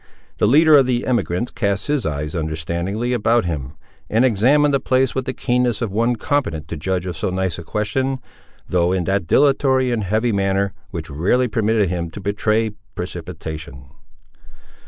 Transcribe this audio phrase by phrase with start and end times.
[0.39, 3.73] The leader of the emigrants cast his eyes, understandingly, about him,
[4.09, 7.59] and examined the place with the keenness of one competent to judge of so nice
[7.59, 8.17] a question,
[8.67, 13.91] though in that dilatory and heavy manner, which rarely permitted him to betray precipitation.